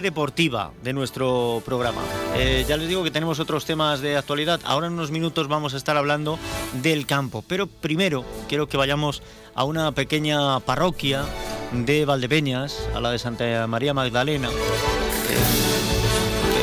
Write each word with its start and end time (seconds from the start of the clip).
deportiva 0.00 0.72
de 0.82 0.92
nuestro 0.92 1.62
programa. 1.64 2.02
Eh, 2.34 2.64
ya 2.68 2.76
les 2.76 2.88
digo 2.88 3.04
que 3.04 3.10
tenemos 3.10 3.40
otros 3.40 3.64
temas 3.64 4.00
de 4.00 4.16
actualidad. 4.16 4.60
Ahora 4.64 4.86
en 4.86 4.94
unos 4.94 5.10
minutos 5.10 5.48
vamos 5.48 5.74
a 5.74 5.76
estar 5.76 5.96
hablando 5.96 6.38
del 6.82 7.06
campo. 7.06 7.44
Pero 7.46 7.66
primero 7.66 8.24
quiero 8.48 8.68
que 8.68 8.76
vayamos 8.76 9.22
a 9.54 9.64
una 9.64 9.92
pequeña 9.92 10.60
parroquia 10.60 11.24
de 11.72 12.04
Valdepeñas, 12.04 12.88
a 12.94 13.00
la 13.00 13.10
de 13.10 13.18
Santa 13.18 13.66
María 13.66 13.94
Magdalena. 13.94 14.48
Eh, 14.48 14.52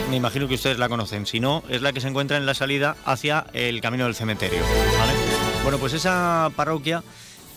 me 0.10 0.16
imagino 0.16 0.48
que 0.48 0.56
ustedes 0.56 0.80
la 0.80 0.90
conocen. 0.90 1.26
Si 1.26 1.40
no, 1.40 1.64
es 1.70 1.82
la 1.82 1.94
que 1.94 2.02
se 2.02 2.08
encuentra 2.08 2.38
en 2.38 2.46
la 2.46 2.54
salida 2.54 2.96
hacia 3.06 3.48
el 3.54 3.82
camino 3.82 4.06
del 4.06 4.16
cementerio. 4.16 4.62
Bueno, 5.64 5.80
pues 5.80 5.94
esa 5.94 6.52
parroquia 6.56 7.04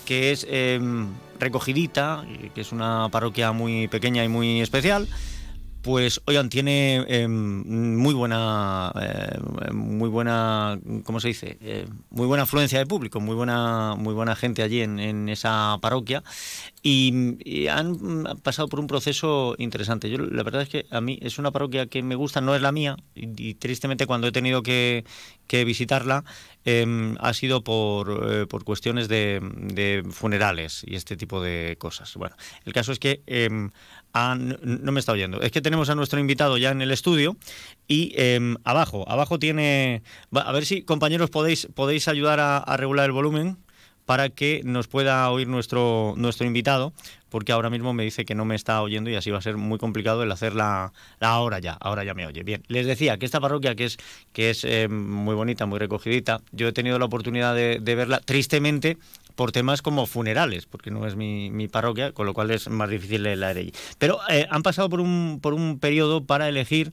que 0.05 0.33
es 0.33 0.45
em, 0.51 1.09
recogidita, 1.39 2.25
que 2.53 2.61
es 2.61 2.73
una 2.73 3.09
parroquia 3.13 3.53
muy 3.53 3.87
pequeña 3.87 4.25
y 4.25 4.29
muy 4.29 4.61
especial, 4.61 5.07
pues, 5.83 6.21
oigan, 6.27 6.49
tiene 6.51 7.05
em, 7.09 7.97
muy 7.97 8.15
buena, 8.15 8.93
eh, 9.01 9.39
muy 9.73 10.09
buena, 10.09 10.79
¿cómo 11.05 11.21
se 11.21 11.29
dice? 11.29 11.59
Eh, 11.61 11.87
muy 12.11 12.27
buena 12.27 12.43
afluencia 12.43 12.79
de 12.79 12.87
público, 12.87 13.21
muy 13.21 13.35
buena, 13.35 13.95
muy 13.97 14.15
buena 14.15 14.37
gente 14.37 14.63
allí 14.63 14.83
en, 14.83 15.29
esa 15.29 15.79
parroquia 15.81 16.23
y, 16.83 17.67
han 17.69 18.25
pasado 18.43 18.69
por 18.69 18.81
un 18.81 18.87
proceso 18.87 19.55
interesante. 19.59 20.09
Yo, 20.09 20.19
la 20.19 20.43
verdad 20.43 20.63
es 20.63 20.69
que 20.69 20.87
a 20.91 21.01
mí 21.01 21.19
es 21.23 21.39
una 21.39 21.51
parroquia 21.51 21.87
que 21.87 22.03
me 22.03 22.15
gusta, 22.15 22.41
no 22.41 22.55
es 22.55 22.63
la 22.63 22.73
mía 22.73 22.97
y, 23.15 23.55
tristemente 23.55 24.07
cuando 24.07 24.27
he 24.27 24.33
tenido 24.33 24.63
que, 24.63 25.05
visitarla 25.49 26.25
em, 26.65 27.17
ha 27.19 27.35
sido 27.35 27.65
por, 27.65 28.29
eh, 28.31 28.47
por 28.47 28.65
cuestiones 28.65 29.09
de, 29.09 29.41
de, 29.43 30.05
funerales 30.11 30.85
y 30.87 30.95
este 30.95 31.17
tipo 31.17 31.43
de 31.43 31.77
cosas. 31.79 32.15
Bueno, 32.15 32.37
el 32.65 32.73
caso 32.73 32.93
es 32.93 33.01
que 33.01 33.23
em, 33.27 33.71
Ah, 34.13 34.37
no, 34.37 34.93
me 34.93 34.99
está 34.99 35.13
oyendo. 35.13 35.41
Es 35.41 35.53
que 35.53 35.61
tenemos 35.61 35.89
a 35.89 35.95
nuestro 35.95 36.19
invitado 36.19 36.57
ya 36.59 36.71
en 36.71 36.83
el 36.83 36.91
estudio 36.91 37.37
y 37.87 38.13
em, 38.17 38.57
abajo, 38.65 39.09
abajo 39.09 39.39
tiene... 39.39 40.03
A 40.33 40.51
ver 40.53 40.67
si, 40.67 40.83
compañeros, 40.83 41.31
podéis, 41.31 41.69
podéis 41.75 42.09
ayudar 42.09 42.41
a, 42.41 42.77
regular 42.77 43.07
el 43.07 43.13
volumen 43.13 43.59
para 44.11 44.29
que 44.29 44.63
nos 44.65 44.89
pueda 44.89 45.31
oír 45.31 45.47
nuestro, 45.47 46.15
nuestro 46.17 46.45
invitado, 46.45 46.93
porque 47.29 47.53
ahora 47.53 47.71
mismo 47.71 47.93
me 47.93 48.03
dice 48.03 48.25
que 48.25 48.35
no 48.35 48.45
me 48.45 48.57
está 48.57 48.83
oyendo 48.83 49.09
y 49.09 49.15
así 49.15 49.31
va 49.31 49.39
a 49.39 49.41
ser 49.41 49.57
muy 49.57 49.79
complicado 49.79 50.25
el 50.25 50.33
hacer 50.33 50.57
la, 50.57 50.93
ahora 51.21 51.61
ya, 51.61 51.75
ahora 51.75 52.03
ya 52.03 52.13
me 52.13 52.27
oye. 52.27 52.43
Bien, 52.43 52.61
les 52.67 52.89
decía 52.89 53.19
que 53.19 53.25
esta 53.25 53.39
parroquia 53.39 53.77
que 53.77 53.85
es, 53.85 53.99
que 54.33 54.51
es 54.51 54.65
em, 54.65 54.91
muy 54.93 55.37
bonita, 55.37 55.65
muy 55.67 55.79
recogidita, 55.79 56.41
yo 56.51 56.67
he 56.67 56.73
tenido 56.73 56.99
la 56.99 57.05
oportunidad 57.05 57.55
de, 57.55 57.79
verla, 57.79 58.19
tristemente 58.19 58.99
por 59.37 59.53
temas 59.53 59.81
como 59.81 60.07
funerales, 60.07 60.67
porque 60.67 60.91
no 60.91 61.07
es 61.07 61.15
mi, 61.15 61.69
parroquia, 61.69 62.11
con 62.11 62.27
lo 62.27 62.35
cual 62.35 62.51
es 62.51 62.69
más 62.69 62.91
difícil 62.91 63.23
la 63.39 63.47
allí. 63.47 63.71
Pero 63.99 64.19
eh, 64.29 64.45
han 64.51 64.65
pasado 64.65 64.91
por 64.91 64.99
un, 64.99 65.39
por 65.41 65.55
un 65.55 65.79
periodo 65.79 66.25
para 66.25 66.49
elegir 66.49 66.93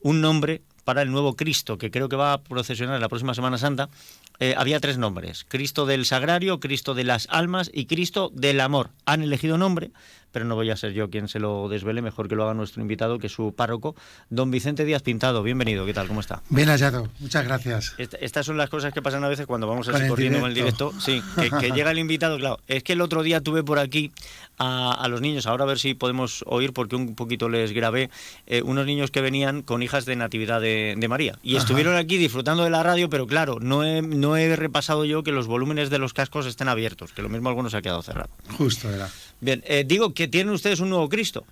un 0.00 0.20
nombre 0.20 0.62
para 0.86 1.02
el 1.02 1.10
nuevo 1.10 1.34
Cristo, 1.34 1.78
que 1.78 1.90
creo 1.90 2.08
que 2.08 2.14
va 2.14 2.32
a 2.32 2.42
procesionar 2.42 3.00
la 3.00 3.08
próxima 3.08 3.34
Semana 3.34 3.58
Santa, 3.58 3.90
eh, 4.38 4.54
había 4.56 4.78
tres 4.78 4.98
nombres, 4.98 5.44
Cristo 5.48 5.84
del 5.84 6.06
Sagrario, 6.06 6.60
Cristo 6.60 6.94
de 6.94 7.02
las 7.02 7.26
Almas 7.28 7.72
y 7.74 7.86
Cristo 7.86 8.30
del 8.32 8.60
Amor. 8.60 8.90
Han 9.04 9.22
elegido 9.22 9.58
nombre, 9.58 9.90
pero 10.36 10.44
no 10.44 10.54
voy 10.54 10.68
a 10.68 10.76
ser 10.76 10.92
yo 10.92 11.08
quien 11.08 11.28
se 11.28 11.38
lo 11.38 11.66
desvele, 11.70 12.02
mejor 12.02 12.28
que 12.28 12.34
lo 12.34 12.44
haga 12.44 12.52
nuestro 12.52 12.82
invitado, 12.82 13.18
que 13.18 13.28
es 13.28 13.32
su 13.32 13.54
párroco, 13.54 13.96
don 14.28 14.50
Vicente 14.50 14.84
Díaz 14.84 15.00
Pintado. 15.00 15.42
Bienvenido, 15.42 15.86
¿qué 15.86 15.94
tal? 15.94 16.08
¿Cómo 16.08 16.20
está? 16.20 16.42
Bien 16.50 16.68
hallado, 16.68 17.08
muchas 17.20 17.42
gracias. 17.46 17.94
estas 17.96 18.44
son 18.44 18.58
las 18.58 18.68
cosas 18.68 18.92
que 18.92 19.00
pasan 19.00 19.24
a 19.24 19.28
veces 19.28 19.46
cuando 19.46 19.66
vamos 19.66 19.88
así 19.88 20.06
corriendo 20.06 20.40
en 20.40 20.44
el 20.44 20.52
directo. 20.52 20.92
Sí, 21.00 21.22
que, 21.58 21.70
llega 21.70 21.90
el 21.90 21.98
invitado, 21.98 22.36
claro. 22.36 22.58
Es 22.66 22.82
que 22.82 22.92
el 22.92 23.00
otro 23.00 23.22
día 23.22 23.40
tuve 23.40 23.64
por 23.64 23.78
aquí 23.78 24.12
a, 24.58 25.06
los 25.08 25.22
niños, 25.22 25.46
ahora 25.46 25.64
a 25.64 25.68
ver 25.68 25.78
si 25.78 25.94
podemos 25.94 26.44
oír, 26.46 26.74
porque 26.74 26.96
un 26.96 27.14
poquito 27.14 27.48
les 27.48 27.72
grabé, 27.72 28.10
eh, 28.46 28.60
unos 28.60 28.84
niños 28.84 29.10
que 29.10 29.22
venían 29.22 29.62
con 29.62 29.82
hijas 29.82 30.04
de 30.04 30.16
Natividad 30.16 30.60
de, 30.60 31.06
María. 31.08 31.38
Y 31.42 31.56
estuvieron 31.56 31.96
aquí 31.96 32.18
disfrutando 32.18 32.62
de 32.62 32.68
la 32.68 32.82
radio, 32.82 33.08
pero 33.08 33.26
claro, 33.26 33.56
no 33.58 33.84
he, 33.84 34.02
no 34.02 34.36
he 34.36 34.54
repasado 34.54 35.06
yo 35.06 35.22
que 35.22 35.32
los 35.32 35.46
volúmenes 35.46 35.88
de 35.88 35.98
los 35.98 36.12
cascos 36.12 36.44
estén 36.44 36.68
abiertos, 36.68 37.14
que 37.14 37.22
lo 37.22 37.30
mismo 37.30 37.48
algunos 37.48 37.72
se 37.72 37.78
ha 37.78 37.82
quedado 37.82 38.02
cerrado. 38.02 38.28
Justo 38.58 38.90
era. 38.90 39.08
Bien, 39.40 39.62
eh, 39.66 39.84
digo 39.86 40.14
que 40.14 40.25
tienen 40.28 40.52
ustedes 40.52 40.80
un 40.80 40.90
nuevo 40.90 41.08
Cristo. 41.08 41.46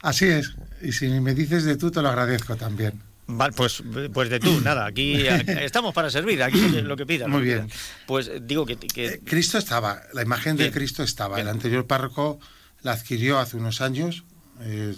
Así 0.00 0.26
es, 0.26 0.54
y 0.82 0.92
si 0.92 1.08
me 1.08 1.34
dices 1.34 1.64
de 1.64 1.76
tú, 1.76 1.90
te 1.90 2.00
lo 2.02 2.08
agradezco 2.08 2.56
también. 2.56 3.02
Vale, 3.30 3.52
pues, 3.52 3.82
pues 4.12 4.30
de 4.30 4.40
tú, 4.40 4.60
nada, 4.64 4.86
aquí, 4.86 5.26
estamos 5.60 5.94
para 5.94 6.10
servir, 6.10 6.42
aquí 6.42 6.60
lo 6.82 6.96
que 6.96 7.04
pidan. 7.04 7.30
Muy 7.30 7.42
bien. 7.42 7.68
Pues 8.06 8.30
digo 8.42 8.64
que... 8.64 8.78
Eh, 8.96 9.20
Cristo 9.24 9.58
estaba, 9.58 10.00
la 10.14 10.22
imagen 10.22 10.56
de 10.56 10.70
Cristo 10.70 11.02
estaba, 11.02 11.40
el 11.40 11.48
anterior 11.48 11.86
párroco 11.86 12.38
la 12.82 12.92
adquirió 12.92 13.38
hace 13.38 13.56
unos 13.56 13.80
años, 13.80 14.24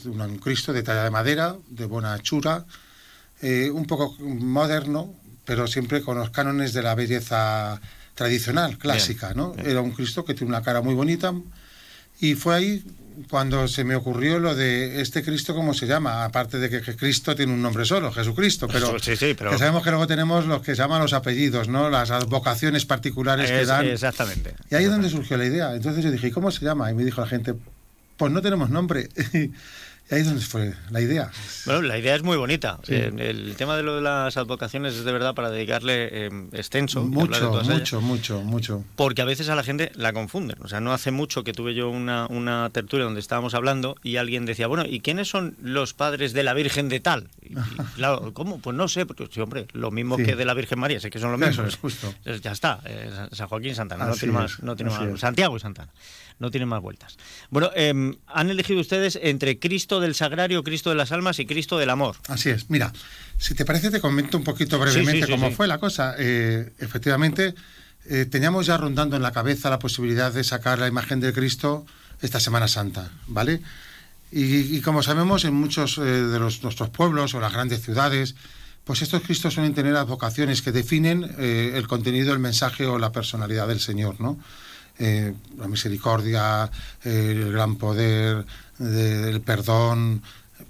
un 0.05 0.39
Cristo 0.39 0.73
de 0.73 0.83
talla 0.83 1.05
de 1.05 1.11
madera, 1.11 1.57
de 1.69 1.87
buena 1.87 2.15
hechura, 2.17 2.67
eh, 3.43 3.71
un 3.71 3.87
poco 3.87 4.17
moderno, 4.21 5.15
pero 5.45 5.67
siempre 5.67 6.03
con 6.03 6.19
los 6.19 6.31
cánones 6.31 6.73
de 6.73 6.83
la 6.83 6.95
belleza 6.95 7.81
tradicional, 8.15 8.79
clásica, 8.79 9.33
¿no? 9.35 9.55
Era 9.57 9.81
un 9.81 9.93
Cristo 9.93 10.25
que 10.25 10.35
tiene 10.35 10.51
una 10.51 10.63
cara 10.63 10.83
muy 10.83 10.95
bonita, 10.95 11.33
y 12.21 12.35
fue 12.35 12.55
ahí 12.55 12.85
cuando 13.29 13.69
se 13.69 13.85
me 13.85 13.95
ocurrió 13.95 14.39
lo 14.39 14.55
de 14.55 15.01
este 15.01 15.23
Cristo, 15.23 15.55
¿cómo 15.55 15.75
se 15.75 15.87
llama? 15.87 16.25
Aparte 16.25 16.59
de 16.59 16.71
que, 16.71 16.97
Cristo 16.97 17.35
tiene 17.35 17.53
un 17.53 17.63
nombre 17.63 17.85
solo, 17.85 18.13
Jesucristo, 18.13 18.69
pero, 18.69 18.99
sí, 19.01 19.17
sí, 19.17 19.35
pero... 19.37 19.51
Que 19.51 19.59
sabemos 19.59 19.83
que 19.83 19.91
luego 19.91 20.07
tenemos 20.07 20.47
los 20.47 20.63
que 20.63 20.75
se 20.75 20.83
llaman 20.83 21.03
los 21.03 21.13
apellidos, 21.13 21.69
¿no? 21.69 21.91
Las 21.91 22.11
vocaciones 22.27 22.85
particulares 22.85 23.51
que 23.51 23.65
dan. 23.65 23.87
Exactamente. 23.87 24.55
Y 24.71 24.75
ahí 24.75 24.85
es 24.85 24.91
donde 24.91 25.11
surgió 25.11 25.37
la 25.37 25.47
idea. 25.47 25.75
Entonces 25.75 26.05
yo 26.05 26.11
dije, 26.11 26.29
¿y 26.29 26.31
cómo 26.31 26.51
se 26.51 26.65
llama? 26.65 26.91
Y 26.91 26.95
me 26.95 27.05
dijo 27.05 27.21
la 27.21 27.27
gente, 27.27 27.55
pues 28.17 28.33
no 28.33 28.43
tenemos 28.43 28.71
nombre. 28.71 29.09
ahí 30.11 30.21
es 30.21 30.27
donde 30.27 30.41
fue 30.43 30.75
la 30.91 31.01
idea. 31.01 31.31
Bueno, 31.67 31.83
la 31.83 31.99
idea 31.99 32.15
es 32.17 32.23
muy 32.23 32.37
bonita. 32.37 32.79
Eh, 32.89 33.13
el 33.17 33.55
tema 33.57 33.77
de 33.77 33.83
lo 33.83 33.97
de 33.97 34.03
las 34.03 34.37
advocaciones 34.37 34.95
es 34.95 35.05
de 35.05 35.13
verdad 35.13 35.35
para 35.35 35.51
dedicarle 35.51 36.09
eh, 36.27 36.31
extenso. 36.53 37.03
Mucho, 37.05 37.63
mucho, 37.63 38.01
mucho, 38.01 38.43
mucho. 38.43 38.85
Porque 38.97 39.23
a 39.23 39.25
veces 39.25 39.49
a 39.49 39.55
la 39.55 39.63
gente 39.63 39.93
la 39.95 40.13
confunden. 40.13 40.57
O 40.63 40.69
sea, 40.69 40.81
no 40.81 40.93
hace 40.93 41.11
mucho 41.11 41.45
que 41.45 41.53
tuve 41.53 41.75
yo 41.75 41.89
una, 41.89 42.27
una 42.29 42.71
tertulia 42.71 43.05
donde 43.05 43.21
estábamos 43.21 43.55
hablando 43.55 43.97
y 44.03 44.17
alguien 44.17 44.47
decía, 44.47 44.67
bueno, 44.67 44.85
¿y 44.87 45.01
quiénes 45.01 45.29
son 45.29 45.57
los 45.63 45.95
padres 45.95 46.33
de 46.33 46.43
la 46.43 46.55
Virgen 46.55 46.89
de 46.89 47.01
tal? 47.01 47.29
Y, 47.43 47.55
claro, 47.97 48.33
¿cómo? 48.35 48.59
Pues 48.59 48.77
no 48.77 48.89
sé, 48.89 49.07
porque 49.07 49.29
sí, 49.31 49.41
hombre, 49.41 49.67
lo 49.73 49.91
mismo 49.91 50.17
que 50.17 50.35
de 50.35 50.45
la 50.45 50.55
Virgen 50.55 50.79
María, 50.79 51.01
sé 51.01 51.11
que 51.11 51.19
son 51.19 51.33
lo 51.33 51.39
mismo. 51.39 51.53
Eso 51.53 51.67
es 51.67 51.77
justo. 51.77 52.13
Ya 52.43 52.53
está, 52.53 52.81
eh, 52.85 53.11
San 53.33 53.49
Joaquín 53.49 53.75
Santana, 53.75 54.07
no 54.07 54.15
tiene 54.15 54.33
más, 54.33 54.63
no 54.63 54.75
tiene 54.75 54.91
más. 54.91 55.21
Santiago 55.21 55.57
y 55.57 55.61
Santana 55.61 55.91
no 56.41 56.51
tiene 56.51 56.67
más 56.67 56.81
vueltas. 56.81 57.17
Bueno, 57.51 57.71
em, 57.75 58.17
han 58.27 58.51
elegido 58.51 58.81
ustedes 58.81 59.19
entre 59.23 59.59
Cristo 59.61 60.00
del 60.01 60.15
Sagrario, 60.15 60.63
Cristo 60.63 60.91
de 60.91 60.97
las 60.97 61.13
Almas 61.13 61.39
y 61.39 61.47
Cristo 61.47 61.79
del 61.79 61.91
Amor. 61.91 62.17
Así 62.29 62.51
es. 62.51 62.71
Mira, 62.71 62.93
si 63.39 63.55
te 63.55 63.65
parece, 63.65 63.91
te 63.91 64.01
comento 64.01 64.37
un 64.37 64.45
poquito 64.45 64.79
brevemente 64.79 65.29
cómo 65.29 65.51
fue 65.51 65.67
la 65.67 65.79
cosa. 65.79 66.15
Eh, 66.19 66.73
efectivamente, 66.79 67.55
eh, 68.07 68.27
teníamos 68.27 68.67
ya 68.67 68.77
rondando 68.77 69.17
en 69.17 69.23
la 69.23 69.33
cabeza 69.33 69.71
la 69.71 69.79
posibilidad 69.79 70.33
de 70.33 70.45
sacar 70.45 70.79
la 70.79 70.89
imagen 70.89 71.21
de 71.21 71.33
Cristo 71.33 71.87
esta 72.21 72.41
Semana 72.41 72.69
Santa, 72.69 73.11
¿vale? 73.27 73.63
Y, 74.33 74.81
como 74.83 75.03
sabemos, 75.03 75.45
en 75.45 75.55
muchos 75.55 75.99
eh, 75.99 76.03
de 76.03 76.39
los, 76.39 76.63
nuestros 76.63 76.91
pueblos 76.91 77.35
o 77.35 77.41
las 77.41 77.53
grandes 77.53 77.83
ciudades, 77.83 78.37
pues 78.85 79.03
estos 79.03 79.23
Cristos 79.23 79.55
suelen 79.55 79.75
tener 79.75 79.97
advocaciones 79.97 80.63
que 80.63 80.71
definen 80.71 81.35
el 81.39 81.87
contenido, 81.87 82.33
el 82.33 82.39
mensaje 82.39 82.87
o 82.87 82.99
la 82.99 83.13
personalidad 83.13 83.69
del 83.69 83.79
Señor, 83.79 84.21
¿no? 84.21 84.39
Eh, 85.03 85.33
la 85.57 85.67
misericordia, 85.67 86.71
el 87.03 87.53
gran 87.53 87.77
poder, 87.77 88.45
el 88.81 89.41
perdón. 89.41 90.23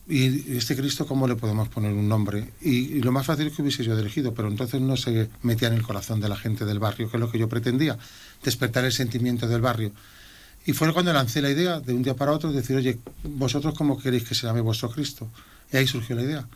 Y 0.09 0.57
este 0.57 0.77
Cristo, 0.77 1.07
¿cómo 1.07 1.29
le 1.29 1.37
podemos 1.37 1.69
poner 1.69 1.93
un 1.93 2.09
nombre? 2.09 2.53
Y, 2.61 3.01
lo 3.01 3.13
más 3.13 3.27
fácil 3.27 3.47
es 3.47 3.55
que 3.55 3.63
hubiese 3.63 3.85
yo 3.85 3.97
elegido, 3.97 4.35
pero 4.35 4.49
entonces 4.49 4.81
no 4.81 4.97
se 4.97 5.29
metía 5.43 5.69
en 5.69 5.75
el 5.75 5.83
corazón 5.83 6.21
de 6.21 6.29
la 6.29 6.37
gente 6.37 6.65
del 6.65 6.79
barrio, 6.79 7.11
que 7.11 7.17
es 7.17 7.21
lo 7.21 7.31
que 7.31 7.39
yo 7.39 7.49
pretendía, 7.49 7.97
despertar 8.43 8.85
el 8.85 8.93
sentimiento 8.93 9.47
del 9.47 9.61
barrio. 9.61 9.93
Y 10.67 10.73
fue 10.73 10.93
cuando 10.93 11.13
lancé 11.13 11.41
la 11.41 11.51
idea 11.51 11.81
de 11.81 11.95
un 11.95 12.03
día 12.03 12.15
para 12.15 12.33
otro, 12.33 12.53
decir, 12.53 12.77
oye, 12.77 12.99
vosotros 13.23 13.75
cómo 13.77 13.99
queréis 13.99 14.25
que 14.25 14.35
se 14.35 14.47
llame 14.47 14.61
vuestro 14.61 14.91
Cristo. 14.91 15.31
Y 15.73 15.77
ahí 15.77 15.87
surgió 15.87 16.17
la 16.17 16.23
idea 16.23 16.49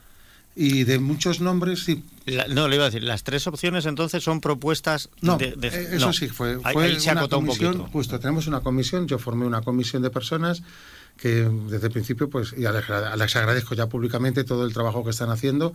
y 0.57 0.85
de 0.85 0.99
muchos 0.99 1.41
nombres 1.41 1.85
sí. 1.85 2.05
no, 2.51 2.69
le 2.69 2.77
iba 2.77 2.85
a 2.85 2.91
decir, 2.91 3.03
las 3.03 3.25
tres 3.25 3.47
opciones 3.47 3.87
entonces 3.87 4.23
son 4.23 4.41
propuestas 4.41 5.11
no, 5.21 5.37
de, 5.37 5.57
eh, 5.63 5.89
eso 5.93 6.13
sí, 6.13 6.29
fue, 6.29 6.61
fue 6.61 6.97
una 7.11 7.29
comisión, 7.29 7.79
justo, 7.87 8.21
tenemos 8.21 8.47
una 8.47 8.61
comisión, 8.61 9.09
yo 9.09 9.19
formé 9.19 9.47
una 9.47 9.63
comisión 9.63 10.03
de 10.03 10.11
personas 10.11 10.63
que 11.17 11.49
desde 11.71 11.87
el 11.87 11.93
principio, 11.93 12.29
pues, 12.29 12.53
y 12.57 12.63
les, 12.63 13.37
agradezco 13.37 13.75
ya 13.75 13.89
públicamente 13.89 14.45
todo 14.45 14.67
el 14.67 14.73
trabajo 14.73 15.05
que 15.05 15.11
están 15.11 15.31
haciendo, 15.31 15.73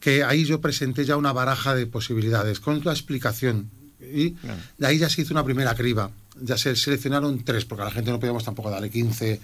que 0.00 0.22
ahí 0.24 0.44
yo 0.44 0.60
presenté 0.60 1.04
ya 1.04 1.16
una 1.16 1.32
baraja 1.32 1.74
de 1.74 1.86
posibilidades 1.86 2.60
con 2.60 2.82
la 2.84 2.92
explicación. 2.92 3.70
Y 4.00 4.36
de 4.78 4.86
ahí 4.86 4.98
ya 4.98 5.08
se 5.08 5.22
hizo 5.22 5.32
una 5.34 5.44
primera 5.44 5.74
criba, 5.74 6.10
ya 6.40 6.58
se 6.58 6.76
seleccionaron 6.76 7.42
tres, 7.44 7.64
porque 7.64 7.82
a 7.82 7.86
la 7.86 7.90
gente 7.90 8.10
no 8.10 8.20
podíamos 8.20 8.44
tampoco 8.44 8.70
darle 8.70 8.90
15 8.90 9.40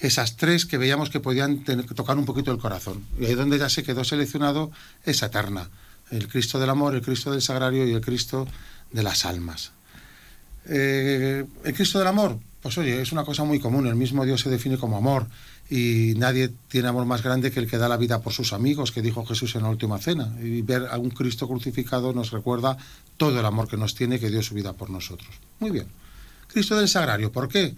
esas 0.00 0.36
tres 0.36 0.66
que 0.66 0.78
veíamos 0.78 1.10
que 1.10 1.20
podían 1.20 1.64
tocar 1.94 2.18
un 2.18 2.24
poquito 2.24 2.52
el 2.52 2.58
corazón. 2.58 3.04
Y 3.18 3.24
ahí 3.24 3.32
es 3.32 3.36
donde 3.36 3.58
ya 3.58 3.68
se 3.68 3.82
quedó 3.82 4.04
seleccionado 4.04 4.70
esa 5.04 5.26
eterna, 5.26 5.70
el 6.10 6.28
Cristo 6.28 6.58
del 6.58 6.70
amor, 6.70 6.94
el 6.94 7.02
Cristo 7.02 7.30
del 7.30 7.42
sagrario 7.42 7.86
y 7.86 7.92
el 7.92 8.00
Cristo 8.00 8.46
de 8.92 9.02
las 9.02 9.24
almas. 9.24 9.72
Eh, 10.66 11.44
el 11.64 11.74
Cristo 11.74 11.98
del 11.98 12.08
amor, 12.08 12.38
pues 12.64 12.78
oye, 12.78 13.02
es 13.02 13.12
una 13.12 13.24
cosa 13.24 13.44
muy 13.44 13.60
común, 13.60 13.86
el 13.86 13.94
mismo 13.94 14.24
Dios 14.24 14.40
se 14.40 14.48
define 14.48 14.78
como 14.78 14.96
amor 14.96 15.26
y 15.68 16.14
nadie 16.16 16.50
tiene 16.68 16.88
amor 16.88 17.04
más 17.04 17.22
grande 17.22 17.50
que 17.50 17.60
el 17.60 17.68
que 17.68 17.76
da 17.76 17.90
la 17.90 17.98
vida 17.98 18.22
por 18.22 18.32
sus 18.32 18.54
amigos, 18.54 18.90
que 18.90 19.02
dijo 19.02 19.22
Jesús 19.26 19.54
en 19.54 19.64
la 19.64 19.68
última 19.68 19.98
cena. 19.98 20.34
Y 20.40 20.62
ver 20.62 20.86
a 20.90 20.96
un 20.96 21.10
Cristo 21.10 21.46
crucificado 21.46 22.14
nos 22.14 22.30
recuerda 22.30 22.78
todo 23.18 23.38
el 23.38 23.44
amor 23.44 23.68
que 23.68 23.76
nos 23.76 23.94
tiene, 23.94 24.18
que 24.18 24.30
dio 24.30 24.42
su 24.42 24.54
vida 24.54 24.72
por 24.72 24.88
nosotros. 24.88 25.28
Muy 25.60 25.72
bien. 25.72 25.88
Cristo 26.46 26.74
del 26.78 26.88
Sagrario, 26.88 27.30
¿por 27.30 27.48
qué? 27.48 27.74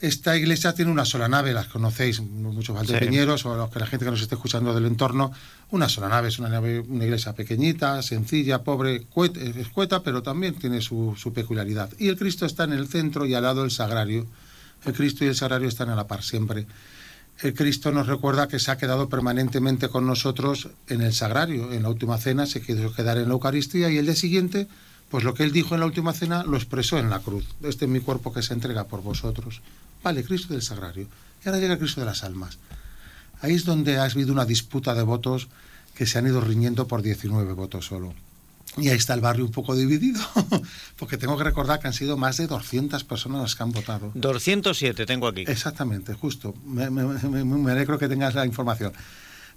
Esta 0.00 0.36
iglesia 0.36 0.72
tiene 0.74 0.92
una 0.92 1.04
sola 1.04 1.28
nave, 1.28 1.52
las 1.52 1.66
conocéis, 1.66 2.20
muchos 2.20 2.74
valdepeñeros 2.74 3.44
o 3.46 3.70
que 3.70 3.80
la 3.80 3.86
gente 3.86 4.04
que 4.04 4.10
nos 4.12 4.22
esté 4.22 4.36
escuchando 4.36 4.72
del 4.72 4.86
entorno, 4.86 5.32
una 5.70 5.88
sola 5.88 6.08
nave, 6.08 6.28
es 6.28 6.38
una 6.38 6.48
nave, 6.48 6.80
una 6.80 7.04
iglesia 7.04 7.32
pequeñita, 7.32 8.00
sencilla, 8.02 8.62
pobre, 8.62 9.06
escueta, 9.56 10.02
pero 10.02 10.22
también 10.22 10.54
tiene 10.54 10.80
su, 10.80 11.16
su 11.18 11.32
peculiaridad. 11.32 11.90
Y 11.98 12.08
el 12.08 12.16
Cristo 12.16 12.46
está 12.46 12.64
en 12.64 12.74
el 12.74 12.86
centro 12.86 13.26
y 13.26 13.34
al 13.34 13.42
lado 13.42 13.62
del 13.62 13.72
sagrario. 13.72 14.26
El 14.84 14.92
Cristo 14.92 15.24
y 15.24 15.28
el 15.28 15.34
sagrario 15.34 15.66
están 15.66 15.90
a 15.90 15.96
la 15.96 16.06
par 16.06 16.22
siempre 16.22 16.66
el 17.40 17.54
Cristo 17.54 17.92
nos 17.92 18.08
recuerda 18.08 18.48
que 18.48 18.58
se 18.58 18.70
ha 18.70 18.78
quedado 18.78 19.08
permanentemente 19.08 19.88
con 19.88 20.06
nosotros 20.06 20.70
en 20.88 21.02
el 21.02 21.12
sagrario. 21.12 21.72
En 21.72 21.84
la 21.84 21.88
última 21.88 22.18
cena 22.18 22.46
se 22.46 22.60
quedó 22.60 22.92
quedar 22.92 23.16
en 23.16 23.28
la 23.28 23.34
Eucaristía 23.34 23.90
y 23.90 23.98
el 23.98 24.06
día 24.06 24.16
siguiente, 24.16 24.66
pues 25.08 25.22
lo 25.22 25.34
que 25.34 25.44
él 25.44 25.52
dijo 25.52 25.74
en 25.74 25.80
la 25.80 25.86
última 25.86 26.12
cena 26.12 26.42
lo 26.42 26.56
expresó 26.56 26.98
en 26.98 27.10
la 27.10 27.20
cruz. 27.20 27.44
Este 27.62 27.84
es 27.84 27.90
mi 27.90 28.00
cuerpo 28.00 28.32
que 28.32 28.42
se 28.42 28.54
entrega 28.54 28.84
por 28.84 29.02
vosotros. 29.02 29.62
Vale, 30.02 30.24
Cristo 30.24 30.52
del 30.52 30.62
sagrario. 30.62 31.08
Y 31.44 31.48
ahora 31.48 31.60
llega 31.60 31.78
Cristo 31.78 32.00
de 32.00 32.06
las 32.06 32.24
almas. 32.24 32.58
Ahí 33.40 33.54
es 33.54 33.64
donde 33.64 33.98
ha 33.98 34.04
habido 34.04 34.32
una 34.32 34.44
disputa 34.44 34.94
de 34.94 35.02
votos 35.02 35.48
que 35.94 36.06
se 36.06 36.18
han 36.18 36.26
ido 36.26 36.40
riñendo 36.40 36.86
por 36.86 37.02
19 37.02 37.52
votos 37.52 37.86
solo. 37.86 38.14
Y 38.76 38.88
ahí 38.88 38.96
está 38.96 39.14
el 39.14 39.20
barrio 39.20 39.44
un 39.44 39.50
poco 39.50 39.74
dividido, 39.74 40.20
porque 40.96 41.16
tengo 41.16 41.36
que 41.36 41.44
recordar 41.44 41.80
que 41.80 41.88
han 41.88 41.92
sido 41.92 42.16
más 42.16 42.36
de 42.36 42.46
200 42.46 43.02
personas 43.04 43.42
las 43.42 43.54
que 43.56 43.62
han 43.62 43.72
votado. 43.72 44.12
207 44.14 45.06
tengo 45.06 45.26
aquí. 45.26 45.44
Exactamente, 45.46 46.14
justo. 46.14 46.54
Me, 46.64 46.84
alegro 47.72 47.98
que 47.98 48.08
tengas 48.08 48.34
la 48.34 48.46
información. 48.46 48.92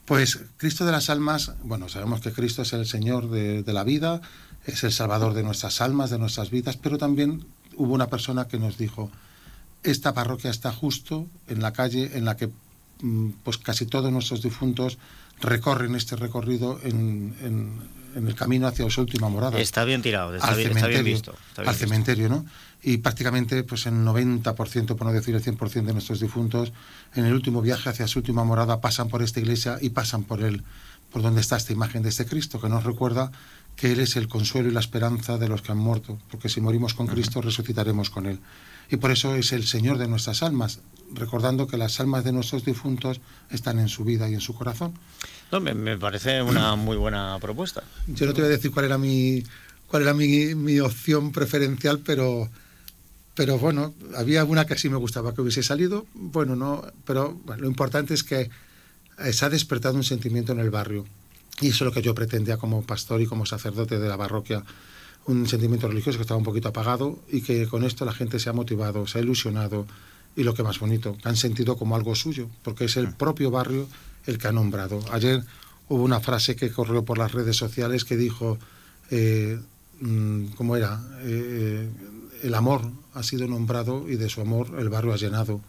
Pues 0.05 0.39
Cristo 0.57 0.85
de 0.85 0.91
las 0.91 1.09
almas, 1.09 1.51
bueno, 1.63 1.89
sabemos 1.89 2.21
que 2.21 2.31
Cristo 2.31 2.63
es 2.63 2.73
el 2.73 2.87
Señor 2.87 3.29
de, 3.29 3.61
de 3.61 3.73
la 3.73 3.83
vida, 3.83 4.21
es 4.65 4.83
el 4.83 4.91
Salvador 4.91 5.33
de 5.33 5.43
nuestras 5.43 5.81
almas, 5.81 6.09
de 6.09 6.17
nuestras 6.17 6.49
vidas, 6.49 6.77
pero 6.77 6.97
también 6.97 7.45
hubo 7.75 7.93
una 7.93 8.07
persona 8.07 8.47
que 8.47 8.57
nos 8.57 8.77
dijo, 8.77 9.11
esta 9.83 10.13
parroquia 10.13 10.51
está 10.51 10.71
justo 10.71 11.27
en 11.47 11.61
la 11.61 11.73
calle 11.73 12.11
en 12.17 12.25
la 12.25 12.37
que 12.37 12.49
mm, 13.01 13.29
pues 13.43 13.57
casi 13.57 13.85
todos 13.85 14.11
nuestros 14.11 14.41
difuntos 14.41 14.97
recorren 15.39 15.95
este 15.95 16.15
recorrido 16.15 16.79
en, 16.83 17.35
en 18.15 18.27
el 18.27 18.35
camino 18.35 18.67
hacia 18.67 18.89
su 18.89 19.01
última 19.01 19.29
morada. 19.29 19.59
Está 19.59 19.83
bien 19.85 20.01
tirado, 20.01 20.35
está, 20.35 20.53
bien, 20.55 21.03
visto. 21.03 21.35
al 21.57 21.75
cementerio, 21.75 22.29
¿no? 22.29 22.45
Y 22.83 22.97
prácticamente 22.97 23.63
pues 23.63 23.85
el 23.85 23.93
90%, 23.93 24.95
por 24.95 25.05
no 25.05 25.13
decir 25.13 25.35
el 25.35 25.43
100% 25.43 25.85
de 25.85 25.93
nuestros 25.93 26.19
difuntos, 26.19 26.73
en 27.15 27.25
el 27.25 27.33
último 27.33 27.61
viaje 27.61 27.89
hacia 27.89 28.07
su 28.07 28.19
última 28.19 28.43
morada 28.43 28.81
pasan 28.81 29.07
por 29.07 29.21
esta 29.21 29.39
iglesia 29.39 29.77
y 29.81 29.89
pasan 29.89 30.23
por 30.23 30.43
él, 30.43 30.63
por 31.11 31.21
donde 31.21 31.41
está 31.41 31.57
esta 31.57 31.73
imagen 31.73 32.01
de 32.03 32.09
este 32.09 32.25
Cristo, 32.25 32.59
que 32.59 32.69
nos 32.69 32.83
recuerda 32.83 33.31
que 33.75 33.91
Él 33.91 33.99
es 33.99 34.15
el 34.15 34.27
consuelo 34.27 34.69
y 34.69 34.71
la 34.71 34.79
esperanza 34.79 35.37
de 35.37 35.47
los 35.47 35.61
que 35.61 35.71
han 35.71 35.77
muerto, 35.77 36.17
porque 36.29 36.49
si 36.49 36.59
morimos 36.59 36.93
con 36.93 37.07
Cristo 37.07 37.41
resucitaremos 37.41 38.09
con 38.09 38.25
Él. 38.25 38.39
Y 38.91 38.97
por 38.97 39.09
eso 39.09 39.35
es 39.35 39.53
el 39.53 39.65
Señor 39.65 39.97
de 39.97 40.09
nuestras 40.09 40.43
almas, 40.43 40.81
recordando 41.13 41.65
que 41.65 41.77
las 41.77 42.01
almas 42.01 42.25
de 42.25 42.33
nuestros 42.33 42.65
difuntos 42.65 43.21
están 43.49 43.79
en 43.79 43.87
su 43.87 44.03
vida 44.03 44.29
y 44.29 44.33
en 44.33 44.41
su 44.41 44.53
corazón. 44.53 44.93
No, 45.49 45.61
me, 45.61 45.97
parece 45.97 46.41
una 46.41 46.75
muy 46.75 46.97
buena 46.97 47.37
propuesta. 47.39 47.83
Yo 48.07 48.25
no 48.25 48.33
te 48.33 48.41
voy 48.41 48.49
a 48.49 48.51
decir 48.51 48.69
cuál 48.69 48.85
era 48.85 48.97
mi, 48.97 49.43
cuál 49.87 50.03
era 50.03 50.13
mi, 50.13 50.55
mi 50.55 50.81
opción 50.81 51.31
preferencial, 51.31 51.99
pero, 51.99 52.49
pero 53.33 53.57
bueno, 53.57 53.93
había 54.17 54.43
una 54.43 54.65
que 54.65 54.77
sí 54.77 54.89
me 54.89 54.97
gustaba 54.97 55.33
que 55.33 55.39
hubiese 55.39 55.63
salido, 55.63 56.05
bueno, 56.13 56.57
no, 56.57 56.85
pero 57.05 57.39
lo 57.57 57.67
importante 57.67 58.13
es 58.13 58.25
que 58.25 58.49
se 59.31 59.45
ha 59.45 59.49
despertado 59.49 59.95
un 59.95 60.03
sentimiento 60.03 60.51
en 60.51 60.59
el 60.59 60.69
barrio. 60.69 61.05
Y 61.61 61.67
eso 61.67 61.85
es 61.85 61.87
lo 61.87 61.91
que 61.93 62.01
yo 62.01 62.13
pretendía 62.13 62.57
como 62.57 62.81
pastor 62.81 63.21
y 63.21 63.25
como 63.25 63.45
sacerdote 63.45 63.99
de 63.99 64.09
la 64.09 64.17
parroquia 64.17 64.63
un 65.25 65.47
sentimiento 65.47 65.87
religioso 65.87 66.17
que 66.17 66.23
estaba 66.23 66.37
un 66.37 66.43
poquito 66.43 66.69
apagado 66.69 67.19
y 67.29 67.41
que 67.41 67.67
con 67.67 67.83
esto 67.83 68.05
la 68.05 68.13
gente 68.13 68.39
se 68.39 68.49
ha 68.49 68.53
motivado, 68.53 69.07
se 69.07 69.19
ha 69.19 69.21
ilusionado 69.21 69.85
y 70.35 70.43
lo 70.43 70.53
que 70.53 70.63
más 70.63 70.79
bonito, 70.79 71.17
que 71.17 71.29
han 71.29 71.35
sentido 71.35 71.77
como 71.77 71.95
algo 71.95 72.15
suyo, 72.15 72.47
porque 72.63 72.85
es 72.85 72.97
el 72.97 73.13
propio 73.13 73.51
barrio 73.51 73.87
el 74.25 74.37
que 74.37 74.47
ha 74.47 74.51
nombrado. 74.51 74.99
Ayer 75.11 75.43
hubo 75.89 76.03
una 76.03 76.19
frase 76.19 76.55
que 76.55 76.71
corrió 76.71 77.03
por 77.03 77.17
las 77.17 77.33
redes 77.33 77.57
sociales 77.57 78.05
que 78.05 78.15
dijo, 78.15 78.57
eh, 79.09 79.59
mm, 79.99 80.45
¿cómo 80.55 80.75
era? 80.75 81.01
Eh, 81.23 81.89
el 82.43 82.55
amor 82.55 82.81
ha 83.13 83.23
sido 83.23 83.47
nombrado 83.47 84.09
y 84.09 84.15
de 84.15 84.29
su 84.29 84.41
amor 84.41 84.75
el 84.79 84.89
barrio 84.89 85.13
ha 85.13 85.17
llenado 85.17 85.61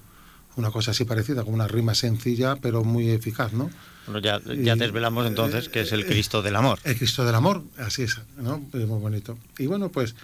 una 0.57 0.71
cosa 0.71 0.91
así 0.91 1.05
parecida, 1.05 1.43
como 1.43 1.55
una 1.55 1.69
rima 1.69 1.95
sencilla 1.95 2.57
pero 2.57 2.85
muy 2.85 3.11
eficaz, 3.11 3.53
¿no? 3.53 3.71
Bueno, 4.07 4.21
ya, 4.21 4.41
ya 4.41 4.77
desvelamos 4.77 5.27
entonces 5.27 5.69
que 5.69 5.81
es 5.81 5.93
el 5.93 6.07
Cristo 6.07 6.43
del 6.43 6.57
amor. 6.57 6.79
El 6.85 6.97
Cristo 6.97 7.25
del 7.25 7.35
amor, 7.35 7.63
así 7.79 8.03
es, 8.03 8.21
¿no? 8.37 8.65
Es 8.73 8.87
muy 8.87 9.01
bonito. 9.01 9.39
Y 9.59 9.67
bueno, 9.67 9.91
pues 9.91 10.15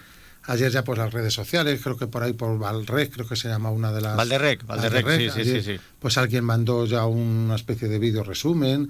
ayer 0.43 0.71
ya 0.71 0.83
por 0.83 0.97
las 0.97 1.13
redes 1.13 1.33
sociales, 1.33 1.79
creo 1.81 1.97
que 1.97 2.07
por 2.07 2.23
ahí 2.23 2.33
por 2.33 2.57
Valrec, 2.57 3.13
creo 3.13 3.27
que 3.27 3.35
se 3.35 3.47
llama 3.47 3.71
una 3.71 3.91
de 3.91 4.01
las... 4.01 4.17
Valderrec, 4.17 4.65
Valderrec, 4.65 5.31
sí, 5.31 5.43
sí, 5.43 5.61
sí, 5.61 5.79
Pues 5.99 6.17
alguien 6.17 6.43
mandó 6.43 6.85
ya 6.85 7.05
una 7.05 7.55
especie 7.55 7.87
de 7.87 7.99
vídeo 7.99 8.23
resumen. 8.23 8.89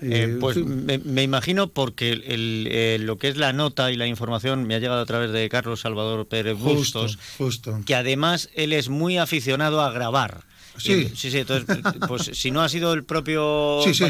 Eh, 0.00 0.36
pues 0.38 0.56
me, 0.56 1.22
imagino 1.24 1.70
porque 1.70 2.12
el, 2.12 3.04
lo 3.04 3.18
que 3.18 3.28
es 3.28 3.36
la 3.36 3.52
nota 3.52 3.90
y 3.90 3.96
la 3.96 4.06
información 4.06 4.64
me 4.64 4.76
ha 4.76 4.78
llegado 4.78 5.00
a 5.00 5.06
través 5.06 5.32
de 5.32 5.48
Carlos 5.48 5.80
Salvador 5.80 6.28
Pérez 6.28 6.56
Bustos, 6.56 7.18
justo. 7.36 7.80
que 7.84 7.96
además 7.96 8.48
él 8.54 8.72
es 8.72 8.90
muy 8.90 9.18
aficionado 9.18 9.80
a 9.82 9.90
grabar. 9.90 10.44
Sí. 10.78 11.10
sí, 11.14 11.30
sí, 11.30 11.38
entonces, 11.38 11.78
pues 12.06 12.30
si 12.32 12.50
no 12.50 12.62
ha 12.62 12.68
sido 12.68 12.92
el 12.92 13.04
propio 13.04 13.80
sí, 13.84 14.02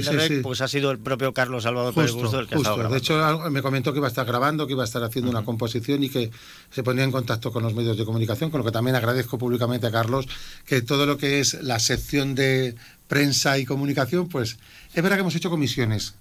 pues 0.42 0.60
ha 0.60 0.68
sido 0.68 0.90
el 0.90 0.98
propio 0.98 1.32
Carlos 1.32 1.64
Salvador 1.64 1.94
Pérez 1.94 2.12
Busto 2.12 2.38
el 2.38 2.46
que 2.46 2.56
ha 2.56 2.58
estado 2.58 2.88
De 2.88 2.98
hecho, 2.98 3.50
me 3.50 3.62
comentó 3.62 3.92
que 3.92 3.98
iba 3.98 4.06
a 4.06 4.10
estar 4.10 4.26
grabando, 4.26 4.66
que 4.66 4.74
iba 4.74 4.82
a 4.82 4.86
estar 4.86 5.02
haciendo 5.02 5.30
una 5.30 5.44
composición 5.44 6.02
y 6.02 6.08
que 6.08 6.30
se 6.70 6.82
ponía 6.82 7.04
en 7.04 7.12
contacto 7.12 7.52
con 7.52 7.62
los 7.62 7.74
medios 7.74 7.96
de 7.96 8.04
comunicación, 8.04 8.50
con 8.50 8.58
lo 8.58 8.64
que 8.64 8.72
también 8.72 8.96
agradezco 8.96 9.38
públicamente 9.38 9.86
a 9.86 9.90
Carlos 9.90 10.26
que 10.66 10.82
todo 10.82 11.06
lo 11.06 11.16
que 11.18 11.40
es 11.40 11.54
la 11.62 11.78
sección 11.78 12.34
de 12.34 12.76
prensa 13.08 13.58
y 13.58 13.64
comunicación, 13.64 14.28
pues 14.28 14.58
es 14.94 15.02
verdad 15.02 15.16
que 15.16 15.20
hemos 15.20 15.34
hecho 15.34 15.50
comisiones 15.50 16.14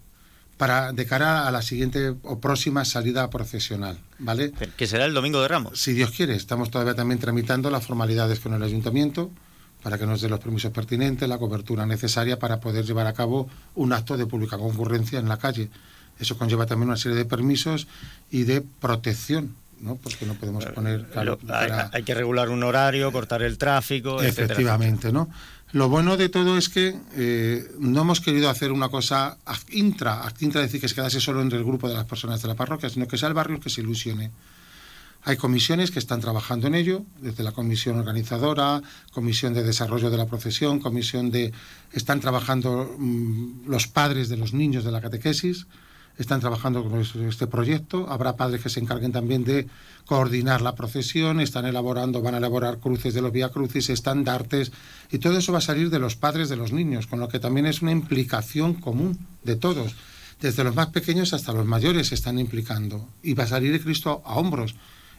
para 0.57 0.91
de 0.91 1.05
cara 1.05 1.47
a 1.47 1.51
la 1.51 1.61
siguiente 1.61 2.15
o 2.23 2.39
próxima 2.39 2.83
salida 2.83 3.29
profesional, 3.29 3.99
¿vale? 4.17 4.51
Que 4.75 4.87
será 4.87 5.05
el 5.05 5.13
domingo 5.13 5.41
de 5.41 5.47
Ramos. 5.47 5.79
Si 5.79 5.93
Dios 5.93 6.11
quiere, 6.11 6.35
estamos 6.35 6.71
todavía 6.71 6.95
también 6.95 7.19
tramitando 7.19 7.69
las 7.69 7.85
formalidades 7.85 8.39
con 8.39 8.53
el 8.53 8.63
ayuntamiento 8.63 9.31
para 9.87 9.97
que 9.97 10.05
nos 10.05 10.19
dé 10.19 10.27
los 10.27 10.41
permisos 10.41 10.73
pertinentes, 10.73 11.29
la 11.29 11.37
cobertura 11.37 11.85
necesaria 11.85 12.37
para 12.37 12.59
poder 12.59 12.83
llevar 12.83 13.07
a 13.07 13.13
cabo 13.13 13.47
un 13.73 13.93
acto 13.93 14.17
de 14.17 14.25
pública 14.25 14.57
concurrencia 14.57 15.17
en 15.17 15.29
la 15.29 15.37
calle. 15.37 15.69
Eso 16.19 16.37
conlleva 16.37 16.65
también 16.65 16.89
una 16.89 16.97
serie 16.97 17.17
de 17.17 17.23
permisos 17.23 17.87
y 18.29 18.43
de 18.43 18.59
protección, 18.59 19.55
¿no? 19.79 19.95
Porque 19.95 20.25
no 20.25 20.33
podemos 20.33 20.65
poner... 20.65 21.05
hay, 21.93 22.03
que 22.03 22.13
regular 22.13 22.49
un 22.49 22.63
horario, 22.63 23.13
cortar 23.13 23.43
el 23.43 23.57
tráfico, 23.57 24.21
Efectivamente, 24.21 25.13
¿no? 25.13 25.29
Lo 25.71 25.87
bueno 25.87 26.17
de 26.17 26.27
todo 26.27 26.57
es 26.57 26.67
que 26.67 26.93
eh, 27.15 27.71
no 27.79 28.01
hemos 28.01 28.19
querido 28.19 28.49
hacer 28.49 28.73
una 28.73 28.89
cosa 28.89 29.37
intra, 29.69 30.21
intra 30.41 30.59
decir 30.59 30.81
que 30.81 30.89
se 30.89 30.95
quedase 30.95 31.21
solo 31.21 31.41
entre 31.41 31.59
el 31.59 31.63
grupo 31.63 31.87
de 31.87 31.93
las 31.93 32.03
personas 32.03 32.41
de 32.41 32.49
la 32.49 32.55
parroquia, 32.55 32.89
sino 32.89 33.07
que 33.07 33.17
sea 33.17 33.29
el 33.29 33.35
barrio 33.35 33.55
el 33.55 33.63
que 33.63 33.69
se 33.69 33.79
ilusione. 33.79 34.31
Hay 35.27 35.35
comisiones 35.35 35.91
que 35.91 35.99
están 35.99 36.21
trabajando 36.21 36.67
en 36.67 36.75
ello, 36.75 37.03
desde 37.19 37.43
la 37.43 37.51
comisión 37.51 37.99
organizadora, 37.99 38.81
comisión 39.11 39.53
de 39.53 39.61
desarrollo 39.61 40.09
de 40.09 40.15
la 40.15 40.25
profesión, 40.25 40.79
comisión 40.79 41.31
de... 41.31 41.51
Están 41.91 42.21
trabajando 42.21 42.95
mm, 42.97 43.67
los 43.67 43.89
padres 43.89 44.29
de 44.29 44.37
los 44.37 44.53
niños 44.53 44.85
de 44.85 44.91
la 44.93 45.01
catequesis, 45.01 45.67
están 46.17 46.39
trabajando 46.39 46.81
con 46.81 47.01
este 47.01 47.45
proyecto. 47.45 48.09
Habrá 48.09 48.37
padres 48.37 48.61
que 48.61 48.69
se 48.69 48.79
encarguen 48.79 49.11
también 49.11 49.43
de 49.43 49.67
coordinar 50.05 50.61
la 50.61 50.75
procesión, 50.75 51.41
están 51.41 51.65
elaborando, 51.65 52.21
van 52.21 52.35
a 52.35 52.37
elaborar 52.37 52.79
cruces 52.79 53.13
de 53.13 53.21
los 53.21 53.33
vía 53.33 53.49
crucis, 53.49 53.89
estandartes, 53.89 54.71
y 55.11 55.17
todo 55.17 55.37
eso 55.39 55.51
va 55.51 55.57
a 55.57 55.61
salir 55.61 55.89
de 55.89 55.99
los 55.99 56.15
padres 56.15 56.47
de 56.47 56.55
los 56.55 56.71
niños, 56.71 57.05
con 57.05 57.19
lo 57.19 57.27
que 57.27 57.39
también 57.39 57.65
es 57.65 57.81
una 57.81 57.91
implicación 57.91 58.75
común 58.75 59.19
de 59.43 59.57
todos. 59.57 59.93
Desde 60.39 60.63
los 60.63 60.73
más 60.73 60.87
pequeños 60.87 61.33
hasta 61.33 61.51
los 61.51 61.65
mayores 61.65 62.07
se 62.07 62.15
están 62.15 62.39
implicando. 62.39 63.09
Y 63.21 63.33
va 63.33 63.43
a 63.43 63.47
salir 63.47 63.73
el 63.73 63.83
Cristo 63.83 64.21
a 64.23 64.35
hombros 64.35 64.75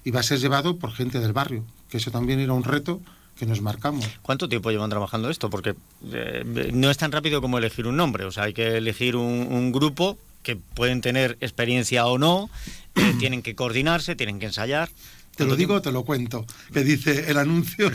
y 0.09 0.11
va 0.11 0.21
a 0.21 0.23
ser 0.23 0.39
llevado 0.39 0.79
por 0.79 0.91
gente 0.95 1.21
del 1.21 1.35
barrio, 1.35 1.67
que 1.91 1.99
eso 1.99 2.11
también 2.11 2.41
era 2.41 2.55
un 2.55 2.65
reto 2.65 3.03
que 3.39 3.45
nos 3.45 3.61
marcamos. 3.61 4.09
¿Cuánto 4.23 4.49
tiempo 4.49 4.71
llevan 4.71 4.89
trabajando 4.89 5.29
esto? 5.29 5.51
Porque 5.51 5.75
eh, 6.11 6.71
no 6.73 6.91
es 6.91 6.97
tan 6.97 7.13
rápido 7.13 7.43
como 7.43 7.59
elegir 7.59 7.87
un 7.87 7.99
nombre, 7.99 8.25
o 8.25 8.31
sea, 8.31 8.45
hay 8.45 8.55
que 8.55 8.79
elegir 8.79 9.17
un, 9.17 9.71
grupo 9.71 10.17
que 10.43 10.57
pueden 10.57 11.03
tener 11.03 11.37
experiencia 11.43 12.07
o 12.07 12.17
no, 12.17 12.49
eh, 12.95 13.17
tienen 13.19 13.43
que 13.43 13.55
coordinarse, 13.55 14.17
tienen 14.17 14.39
que 14.39 14.47
ensayar. 14.47 14.89
Te 15.37 15.45
lo 15.45 15.57
digo, 15.57 15.83
te 15.83 15.93
lo 15.93 16.07
cuento, 16.07 16.47
que 16.73 16.85
dice 16.85 17.31
el 17.31 17.37
anuncio. 17.37 17.93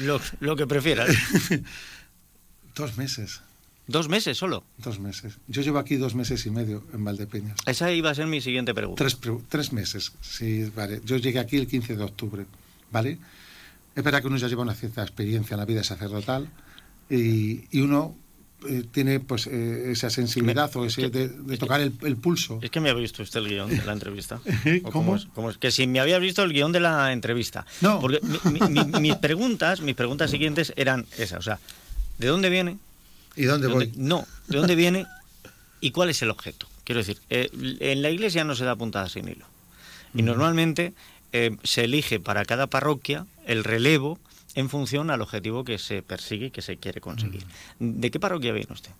lo, 0.00 0.20
lo 0.40 0.56
que 0.56 0.66
prefieras. 0.66 1.16
Dos 2.74 2.98
meses. 2.98 3.40
¿Dos 3.86 4.08
meses 4.08 4.38
solo? 4.38 4.64
Dos 4.78 4.98
meses. 4.98 5.38
Yo 5.46 5.62
llevo 5.62 5.78
aquí 5.78 5.96
dos 5.96 6.14
meses 6.14 6.46
y 6.46 6.50
medio 6.50 6.84
en 6.92 7.04
Valdepeñas. 7.04 7.56
Esa 7.66 7.92
iba 7.92 8.10
a 8.10 8.14
ser 8.14 8.26
mi 8.26 8.40
siguiente 8.40 8.74
pregunta. 8.74 9.04
Tres, 9.04 9.18
tres 9.48 9.72
meses, 9.72 10.12
sí, 10.22 10.70
vale. 10.74 11.00
Yo 11.04 11.16
llegué 11.18 11.38
aquí 11.38 11.56
el 11.56 11.66
15 11.66 11.96
de 11.96 12.04
octubre, 12.04 12.46
¿vale? 12.90 13.18
Es 13.94 14.02
verdad 14.02 14.22
que 14.22 14.28
uno 14.28 14.38
ya 14.38 14.48
lleva 14.48 14.62
una 14.62 14.74
cierta 14.74 15.02
experiencia 15.02 15.54
en 15.54 15.60
la 15.60 15.66
vida 15.66 15.84
sacerdotal 15.84 16.48
y, 17.10 17.64
y 17.70 17.80
uno 17.82 18.16
eh, 18.66 18.84
tiene 18.90 19.20
pues 19.20 19.46
eh, 19.46 19.90
esa 19.90 20.08
sensibilidad 20.08 20.74
o 20.76 20.86
ese 20.86 21.10
de, 21.10 21.28
tocar 21.58 21.80
el, 21.80 22.16
pulso. 22.16 22.58
Es 22.62 22.70
que 22.70 22.80
me 22.80 22.88
había 22.88 23.02
visto 23.02 23.22
usted 23.22 23.40
el 23.40 23.48
guion 23.48 23.68
de 23.68 23.84
la 23.84 23.92
entrevista. 23.92 24.40
¿Cómo? 24.90 25.16
es? 25.16 25.26
Que 25.58 25.70
si 25.70 25.86
me 25.86 26.00
había 26.00 26.18
visto 26.18 26.42
el 26.42 26.52
guion 26.52 26.72
de 26.72 26.80
la 26.80 27.12
entrevista. 27.12 27.66
No. 27.82 28.00
Porque 28.00 28.20
mis 29.00 29.16
preguntas, 29.16 29.82
mis 29.82 29.94
preguntas 29.94 30.30
siguientes 30.30 30.72
eran 30.76 31.04
esas. 31.18 31.40
O 31.40 31.42
sea, 31.42 31.58
¿de 32.18 32.26
dónde 32.26 32.48
viene? 32.48 32.78
¿Y 33.36 33.44
dónde, 33.44 33.66
voy? 33.68 33.92
no, 33.96 34.26
¿de 34.48 34.58
dónde 34.58 34.74
viene 34.74 35.06
y 35.80 35.90
cuál 35.90 36.10
es 36.10 36.22
el 36.22 36.30
objeto? 36.30 36.68
Quiero 36.84 37.00
decir, 37.00 37.18
eh, 37.30 37.50
en 37.80 38.02
la 38.02 38.10
iglesia 38.10 38.44
no 38.44 38.54
se 38.54 38.64
da 38.64 38.76
puntada 38.76 39.08
sin 39.08 39.28
hilo. 39.28 39.46
Y 40.14 40.22
normalmente 40.22 40.94
se 41.64 41.82
elige 41.84 42.20
para 42.20 42.44
cada 42.44 42.68
parroquia 42.68 43.26
el 43.46 43.64
relevo 43.64 44.20
en 44.54 44.68
función 44.70 45.10
al 45.10 45.20
objetivo 45.20 45.64
que 45.64 45.78
se 45.78 46.02
persigue 46.02 46.46
y 46.46 46.50
que 46.50 46.62
se 46.62 46.76
quiere 46.76 47.00
conseguir. 47.00 47.44
¿De 47.78 48.10
qué 48.10 48.20
parroquia 48.20 48.52
viene 48.52 48.72
usted? 48.72 48.90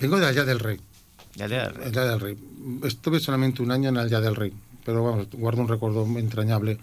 Vengo 0.00 0.18
de 0.18 0.26
Allá 0.26 0.44
del 0.44 0.58
Rey. 0.58 0.80
De 1.36 1.44
Allá 1.44 1.64
del 1.64 1.74
Rey. 1.74 1.86
Allá 1.88 2.04
del 2.06 2.20
Rey. 2.20 2.38
Estuve 2.82 3.20
solamente 3.20 3.62
un 3.62 3.70
año 3.70 3.88
en 3.88 3.98
Allá 3.98 4.20
del 4.20 4.34
Rey, 4.34 4.52
pero 4.84 5.04
vamos, 5.04 5.28
guardo 5.32 5.62
un 5.62 5.68
recuerdo 5.68 6.04
entrañable 6.18 6.78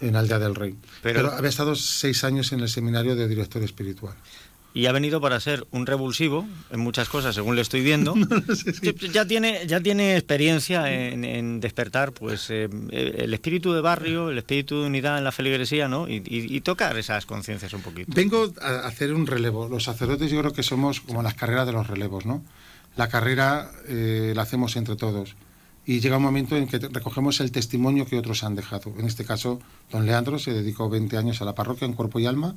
en 0.00 0.16
Allá 0.16 0.38
del 0.38 0.54
Rey. 0.54 0.76
pero 1.02 1.32
había 1.32 1.48
estado 1.48 1.74
seis 1.74 2.22
años 2.24 2.52
en 2.52 2.60
el 2.60 2.68
seminario 2.68 3.16
de 3.16 3.26
director 3.26 3.62
espiritual 3.62 4.14
y 4.72 4.86
ha 4.86 4.92
venido 4.92 5.20
para 5.20 5.40
ser 5.40 5.66
un 5.72 5.86
revulsivo 5.86 6.46
en 6.70 6.80
muchas 6.80 7.08
cosas, 7.08 7.34
según 7.34 7.56
le 7.56 7.62
estoy 7.62 7.82
viendo. 7.82 8.14
Ya 9.12 9.24
tiene 9.26 9.66
ya 9.66 9.80
tiene 9.80 10.16
experiencia 10.16 10.90
en, 10.90 11.60
despertar 11.60 12.12
pues 12.12 12.48
eh, 12.50 12.68
el 12.90 13.34
espíritu 13.34 13.72
de 13.72 13.80
barrio, 13.80 14.30
el 14.30 14.38
espíritu 14.38 14.80
de 14.80 14.86
unidad 14.86 15.18
en 15.18 15.24
la 15.24 15.32
feligresía, 15.32 15.88
¿no? 15.88 16.06
Y, 16.08 16.60
tocar 16.60 16.96
esas 16.98 17.26
conciencias 17.26 17.72
un 17.72 17.82
poquito. 17.82 18.12
Vengo 18.14 18.52
a 18.60 18.86
hacer 18.86 19.12
un 19.12 19.26
relevo. 19.26 19.68
Los 19.68 19.84
sacerdotes 19.84 20.30
yo 20.30 20.40
creo 20.40 20.52
que 20.52 20.62
somos 20.62 21.00
como 21.00 21.22
las 21.22 21.34
carreras 21.34 21.66
de 21.66 21.72
los 21.72 21.86
relevos, 21.86 22.26
¿no? 22.26 22.44
La 22.96 23.08
carrera 23.08 23.70
eh, 23.88 24.32
la 24.36 24.42
hacemos 24.42 24.76
entre 24.76 24.96
todos. 24.96 25.34
Y 25.86 26.00
llega 26.00 26.18
un 26.18 26.22
momento 26.22 26.56
en 26.56 26.66
que 26.66 26.78
recogemos 26.78 27.40
el 27.40 27.50
testimonio 27.50 28.06
que 28.06 28.18
otros 28.18 28.44
han 28.44 28.54
dejado. 28.54 28.92
En 28.98 29.06
este 29.06 29.24
caso, 29.24 29.60
don 29.90 30.06
Leandro 30.06 30.38
se 30.38 30.52
dedicó 30.52 30.88
20 30.88 31.16
años 31.16 31.40
a 31.40 31.44
la 31.44 31.54
parroquia 31.54 31.86
en 31.86 31.94
cuerpo 31.94 32.20
y 32.20 32.26
alma 32.26 32.54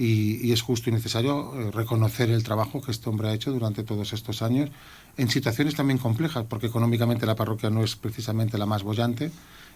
y, 0.00 0.50
es 0.50 0.62
justo 0.62 0.88
y 0.88 0.94
necesario 0.94 1.52
eh, 1.54 1.70
reconocer 1.72 2.30
el 2.30 2.42
trabajo 2.42 2.80
que 2.80 2.90
este 2.90 3.10
hombre 3.10 3.28
ha 3.28 3.34
hecho 3.34 3.52
durante 3.52 3.84
todos 3.84 4.14
estos 4.14 4.40
años 4.40 4.70
en 5.18 5.28
situaciones 5.28 5.74
también 5.74 5.98
complejas, 5.98 6.46
porque 6.48 6.68
económicamente 6.68 7.26
la 7.26 7.34
parroquia 7.34 7.68
no 7.68 7.84
es 7.84 7.96
precisamente 7.96 8.56
la 8.56 8.64
más 8.64 8.82
bollante 8.82 9.30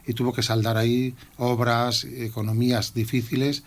y 0.06 0.14
tuvo 0.14 0.32
que 0.32 0.42
saldar 0.42 0.78
ahí 0.78 1.14
obras, 1.36 2.04
economías 2.04 2.94
difíciles 2.94 3.64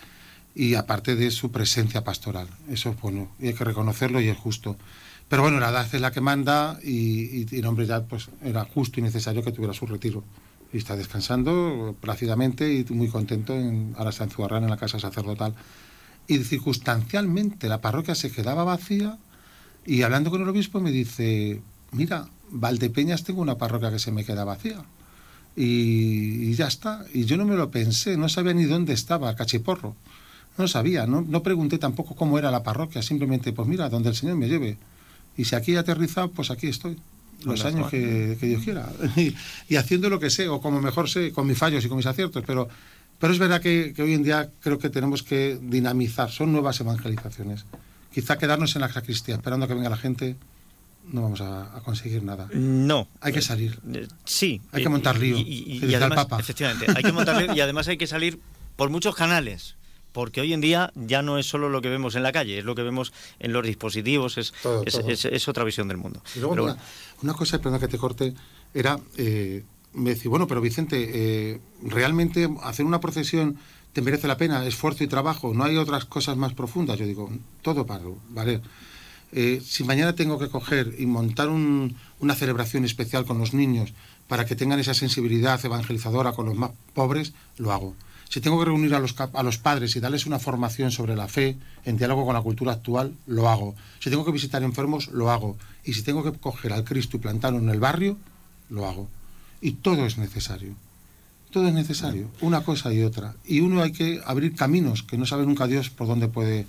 y 0.55 0.73
aparte 0.73 1.15
de 1.15 1.29
su 1.29 1.51
presencia 1.51 2.03
pastoral. 2.03 2.47
Eso 2.67 2.89
es 2.89 2.99
bueno 2.99 3.29
y 3.39 3.49
hay 3.49 3.53
que 3.53 3.63
reconocerlo 3.63 4.19
y 4.19 4.29
es 4.29 4.37
justo. 4.37 4.77
Pero 5.29 5.43
bueno, 5.43 5.59
la 5.59 5.69
edad 5.69 5.87
es 5.93 6.01
la 6.01 6.11
que 6.11 6.21
manda 6.21 6.79
y, 6.83 7.45
y, 7.45 7.47
el 7.51 7.67
hombre 7.67 7.85
ya 7.85 8.03
pues 8.03 8.29
era 8.43 8.65
justo 8.65 8.99
y 8.99 9.03
necesario 9.03 9.43
que 9.43 9.51
tuviera 9.51 9.75
su 9.75 9.85
retiro. 9.85 10.23
Y 10.73 10.77
está 10.77 10.95
descansando 10.95 11.95
plácidamente 12.01 12.73
y 12.73 12.83
muy 12.91 13.09
contento 13.09 13.53
en, 13.53 13.93
ahora 13.95 14.09
está 14.09 14.23
en 14.23 14.63
en 14.63 14.69
la 14.71 14.77
casa 14.77 14.99
sacerdotal 14.99 15.53
y 16.27 16.39
circunstancialmente 16.39 17.69
la 17.69 17.81
parroquia 17.81 18.15
se 18.15 18.31
quedaba 18.31 18.63
vacía 18.63 19.17
y 19.85 20.01
hablando 20.01 20.29
con 20.29 20.41
el 20.41 20.49
obispo 20.49 20.81
me 20.81 20.91
dice, 20.91 21.61
mira, 21.93 22.27
Valdepeñas 22.49 23.23
tengo 23.23 23.41
una 23.41 23.57
parroquia 23.57 23.89
que 23.89 23.99
se 23.99 24.11
me 24.11 24.25
queda 24.25 24.43
vacía. 24.43 24.83
Y, 25.55 26.53
ya 26.53 26.67
está. 26.67 27.05
Y 27.13 27.23
yo 27.23 27.37
no 27.37 27.45
me 27.45 27.55
lo 27.55 27.71
pensé, 27.71 28.17
no 28.17 28.29
sabía 28.29 28.53
ni 28.53 28.65
dónde 28.65 28.93
estaba 28.93 29.35
Cachiporro. 29.35 29.95
No 30.57 30.67
sabía, 30.67 31.07
no, 31.07 31.21
no 31.21 31.41
pregunté 31.41 31.77
tampoco 31.77 32.15
cómo 32.15 32.37
era 32.37 32.51
la 32.51 32.63
parroquia, 32.63 33.01
simplemente, 33.01 33.53
pues 33.53 33.67
mira, 33.67 33.89
donde 33.89 34.09
el 34.09 34.15
Señor 34.15 34.35
me 34.35 34.49
lleve. 34.49 34.77
Y 35.37 35.45
si 35.45 35.55
aquí 35.55 35.73
he 35.73 35.77
aterrizado, 35.77 36.31
pues 36.31 36.51
aquí 36.51 36.67
estoy. 36.67 36.97
Los 37.43 37.63
años 37.63 37.89
que, 37.89 38.35
Dios 38.41 38.63
quiera. 38.63 38.91
Y, 39.15 39.35
y, 39.69 39.75
haciendo 39.77 40.09
lo 40.09 40.19
que 40.19 40.29
sé, 40.29 40.49
o 40.49 40.59
como 40.59 40.81
mejor 40.81 41.09
sé, 41.09 41.31
con 41.31 41.47
mis 41.47 41.57
fallos 41.57 41.85
y 41.85 41.87
con 41.87 41.97
mis 41.97 42.07
aciertos, 42.07 42.43
pero 42.45 42.67
pero 43.19 43.33
es 43.33 43.39
verdad 43.39 43.61
que, 43.61 43.93
hoy 43.99 44.13
en 44.13 44.23
día 44.23 44.49
creo 44.59 44.77
que 44.77 44.89
tenemos 44.89 45.23
que 45.23 45.59
dinamizar, 45.61 46.31
son 46.31 46.51
nuevas 46.51 46.79
evangelizaciones. 46.79 47.65
Quizá 48.13 48.37
quedarnos 48.37 48.75
en 48.75 48.81
la 48.81 48.91
sacristía 48.91 49.35
esperando 49.35 49.65
a 49.65 49.67
que 49.67 49.75
venga 49.75 49.89
la 49.89 49.97
gente 49.97 50.35
no 51.11 51.21
vamos 51.21 51.41
a, 51.41 51.81
conseguir 51.85 52.23
nada. 52.23 52.49
No. 52.53 53.07
Hay 53.21 53.31
que 53.31 53.41
salir. 53.41 53.79
Eh, 53.93 54.07
sí. 54.25 54.61
Hay 54.71 54.83
que 54.83 54.89
montar 54.89 55.17
lío. 55.17 55.37
Y, 55.37 55.81
Papa. 56.13 56.39
Efectivamente, 56.39 56.85
hay 56.93 57.03
que 57.03 57.13
montar 57.13 57.41
lío 57.41 57.53
y 57.55 57.61
además 57.61 57.87
hay 57.87 57.97
que 57.97 58.07
salir 58.07 58.39
por 58.75 58.89
muchos 58.89 59.15
canales. 59.15 59.75
Porque 60.11 60.41
hoy 60.41 60.51
en 60.53 60.61
día 60.61 60.91
ya 60.95 61.21
no 61.21 61.37
es 61.37 61.45
solo 61.45 61.69
lo 61.69 61.81
que 61.81 61.89
vemos 61.89 62.15
en 62.15 62.23
la 62.23 62.31
calle, 62.31 62.57
es 62.57 62.65
lo 62.65 62.73
que 62.73 62.81
vemos 62.81 63.13
en 63.39 63.53
los 63.53 63.63
dispositivos, 63.63 64.37
es, 64.37 64.51
es, 64.85 65.47
otra 65.47 65.63
visión 65.63 65.87
del 65.87 65.97
mundo. 65.97 66.23
Y 66.35 66.39
luego, 66.39 66.75
una, 67.21 67.33
cosa, 67.33 67.61
perdón 67.61 67.79
que 67.79 67.87
te 67.87 67.99
corte, 67.99 68.33
era 68.73 68.99
eh, 69.15 69.63
me 69.93 70.11
decía, 70.11 70.29
bueno, 70.29 70.47
pero 70.47 70.61
Vicente, 70.61 71.09
eh, 71.13 71.61
¿realmente 71.81 72.49
hacer 72.63 72.85
una 72.85 72.99
procesión 72.99 73.57
te 73.93 74.01
merece 74.01 74.27
la 74.27 74.37
pena? 74.37 74.65
Esfuerzo 74.65 75.03
y 75.03 75.07
trabajo, 75.07 75.53
¿no 75.53 75.63
hay 75.63 75.77
otras 75.77 76.05
cosas 76.05 76.37
más 76.37 76.53
profundas? 76.53 76.99
Yo 76.99 77.05
digo, 77.05 77.29
todo 77.61 77.85
paro, 77.85 78.17
¿vale? 78.29 78.61
Eh, 79.31 79.61
si 79.65 79.83
mañana 79.83 80.15
tengo 80.15 80.39
que 80.39 80.49
coger 80.49 80.95
y 80.97 81.05
montar 81.05 81.49
una 81.49 82.35
celebración 82.35 82.85
especial 82.85 83.25
con 83.25 83.39
los 83.39 83.53
niños 83.53 83.93
para 84.27 84.45
que 84.45 84.55
tengan 84.55 84.79
esa 84.79 84.93
sensibilidad 84.93 85.63
evangelizadora 85.65 86.31
con 86.31 86.45
los 86.45 86.55
más 86.55 86.71
pobres, 86.93 87.33
lo 87.57 87.71
hago. 87.73 87.95
Si 88.29 88.41
tengo 88.41 88.59
que 88.59 88.65
reunir 88.65 88.93
a 88.93 88.99
los, 88.99 89.15
a 89.19 89.43
los 89.43 89.57
padres 89.57 89.95
y 89.95 89.99
darles 90.01 90.25
una 90.25 90.37
formación 90.37 90.91
sobre 90.91 91.15
la 91.15 91.27
fe 91.27 91.57
en 91.85 91.97
diálogo 91.97 92.25
con 92.25 92.35
la 92.35 92.41
cultura 92.41 92.73
actual, 92.73 93.15
lo 93.25 93.49
hago. 93.49 93.73
Si 93.99 94.09
tengo 94.09 94.25
que 94.25 94.31
visitar 94.31 94.63
enfermos, 94.63 95.07
lo 95.07 95.31
hago. 95.31 95.57
Y 95.85 95.93
si 95.93 96.03
tengo 96.03 96.23
que 96.23 96.37
coger 96.37 96.73
al 96.73 96.83
Cristo 96.83 97.15
y 97.15 97.21
plantarlo 97.21 97.59
en 97.59 97.69
el 97.69 97.79
barrio, 97.79 98.17
lo 98.69 98.85
hago 98.85 99.07
y 99.61 99.73
todo 99.73 100.05
es 100.05 100.17
necesario. 100.17 100.75
Todo 101.51 101.67
es 101.69 101.73
necesario, 101.73 102.29
una 102.41 102.61
cosa 102.61 102.93
y 102.93 103.03
otra. 103.03 103.35
Y 103.45 103.61
uno 103.61 103.81
hay 103.81 103.91
que 103.91 104.21
abrir 104.25 104.53
caminos 104.53 105.03
que 105.03 105.17
no 105.17 105.25
sabe 105.25 105.45
nunca 105.45 105.65
Dios 105.65 105.89
por 105.89 106.07
dónde 106.07 106.27
puede 106.27 106.67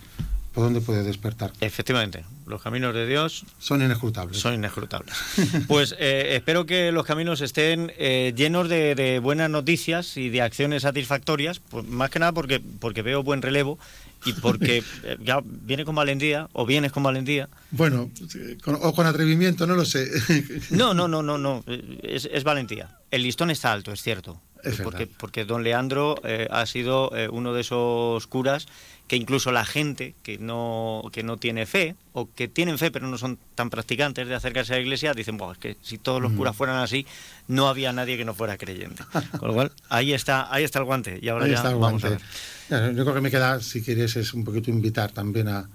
por 0.58 0.64
dónde 0.64 0.80
puede 0.80 1.04
despertar. 1.04 1.52
Efectivamente, 1.60 2.24
los 2.44 2.60
caminos 2.60 2.92
de 2.92 3.06
Dios 3.06 3.44
son 3.60 3.80
inescrutables. 3.80 4.38
Son 4.38 4.54
inescrutables. 4.54 5.14
pues 5.68 5.94
eh, 6.00 6.34
espero 6.34 6.66
que 6.66 6.90
los 6.90 7.06
caminos 7.06 7.42
estén 7.42 7.92
eh, 7.96 8.32
llenos 8.34 8.68
de, 8.68 9.20
buenas 9.22 9.50
noticias 9.50 10.16
y 10.16 10.30
de 10.30 10.42
acciones 10.42 10.82
satisfactorias, 10.82 11.60
pues, 11.60 11.86
más 11.86 12.10
que 12.10 12.18
nada 12.18 12.32
porque, 12.32 12.60
porque 12.80 13.02
veo 13.02 13.22
buen 13.22 13.40
relevo 13.40 13.78
y 14.24 14.32
porque 14.32 14.82
eh, 15.04 15.16
ya 15.22 15.42
viene 15.44 15.84
con 15.84 15.94
valentía 15.94 16.48
o 16.52 16.66
vienes 16.66 16.90
con 16.90 17.04
valentía. 17.04 17.48
Bueno, 17.70 18.10
o 18.66 18.92
con 18.92 19.06
atrevimiento, 19.06 19.64
no 19.64 19.76
lo 19.76 19.84
sé. 19.84 20.10
no, 20.70 20.92
no, 20.92 21.06
no, 21.06 21.22
no, 21.22 21.38
no, 21.38 21.62
es, 22.02 22.28
es 22.32 22.42
valentía. 22.42 22.98
El 23.12 23.22
listón 23.22 23.52
está 23.52 23.72
alto, 23.72 23.92
es 23.92 24.02
cierto. 24.02 24.40
Porque, 24.82 25.06
porque 25.06 25.44
don 25.44 25.64
Leandro 25.64 26.16
ha 26.50 26.66
sido 26.66 27.10
uno 27.30 27.52
de 27.54 27.60
esos 27.60 28.26
curas 28.26 28.66
que 29.08 29.16
incluso 29.16 29.50
la 29.50 29.64
gente 29.64 30.14
que 30.22 30.38
no, 30.38 31.02
que 31.10 31.22
no 31.22 31.38
tiene 31.38 31.64
fe, 31.64 31.96
o 32.12 32.28
que 32.32 32.46
tienen 32.46 32.78
fe 32.78 32.90
pero 32.90 33.08
no 33.08 33.16
son 33.16 33.38
tan 33.54 33.70
practicantes 33.70 34.28
de 34.28 34.34
acercarse 34.34 34.74
a 34.74 34.76
la 34.76 34.82
iglesia, 34.82 35.14
dicen, 35.14 35.38
es 35.50 35.58
que 35.58 35.76
si 35.82 35.96
todos 35.96 36.20
los 36.20 36.32
curas 36.32 36.54
fueran 36.54 36.76
así, 36.76 37.06
no 37.48 37.68
había 37.68 37.92
nadie 37.92 38.18
que 38.18 38.26
no 38.26 38.34
fuera 38.34 38.58
creyente. 38.58 39.02
Con 39.38 39.48
lo 39.48 39.54
cual, 39.54 39.72
ahí 39.88 40.12
está, 40.12 40.52
ahí 40.52 40.62
está 40.62 40.78
el 40.78 40.84
guante. 40.84 41.18
Y 41.20 41.28
ahora 41.28 41.48
ya 41.48 41.62
vamos 41.62 42.04
a 42.04 42.10
ver. 42.10 42.20
lo 42.68 42.90
único 42.90 43.14
que 43.14 43.20
me 43.22 43.30
queda, 43.30 43.60
si 43.60 43.82
quieres, 43.82 44.14
es 44.16 44.34
un 44.34 44.44
poquito 44.44 44.70
invitar 44.70 45.10
también 45.10 45.48
a, 45.48 45.68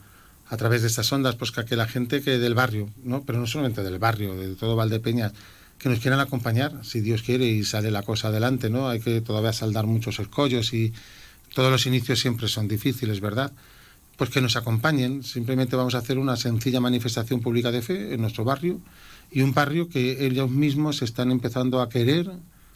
a 0.48 0.58
través 0.58 0.84
de 0.84 0.88
estas 0.88 1.12
ondas, 1.12 1.36
pues 1.36 1.52
que 1.52 1.76
la 1.76 1.88
gente 1.88 2.22
que 2.22 2.38
del 2.38 2.54
barrio, 2.54 2.90
¿no? 3.04 3.24
pero 3.24 3.40
no 3.40 3.48
solamente 3.48 3.82
del 3.82 3.98
barrio, 3.98 4.36
de 4.36 4.54
todo 4.56 4.76
Valdepeñas, 4.76 5.34
que 5.84 5.90
nos 5.90 6.00
quieran 6.00 6.22
acompañar, 6.22 6.80
si 6.84 7.02
Dios 7.02 7.24
quiere 7.24 7.46
y 7.46 7.66
sale 7.66 7.92
la 7.92 8.04
cosa 8.04 8.30
adelante, 8.30 8.70
¿no? 8.70 8.88
Hay 8.88 9.02
que 9.02 9.20
todavía 9.20 9.52
saldar 9.52 9.86
muchos 9.86 10.18
escollos 10.18 10.74
y 10.74 10.94
todos 11.54 11.70
los 11.70 11.86
inicios 11.86 12.22
siempre 12.22 12.48
son 12.48 12.70
difíciles, 12.70 13.20
¿verdad? 13.20 13.52
Pues 14.16 14.30
que 14.30 14.40
nos 14.40 14.56
acompañen. 14.56 15.24
Simplemente 15.24 15.75
vamos 15.75 15.94
a 15.96 15.98
hacer 15.98 16.20
una 16.20 16.38
sencilla 16.38 16.80
manifestación 16.80 17.42
pública 17.42 17.70
de 17.70 17.82
fe 17.82 18.13
en 18.13 18.22
nuestro 18.22 18.46
barrio 18.46 18.80
y 19.30 19.42
un 19.42 19.54
barrio 19.54 19.90
que 19.90 20.25
ellos 20.25 20.50
mismos 20.50 21.02
están 21.02 21.32
empezando 21.32 21.82
a 21.82 21.90
querer, 21.90 22.32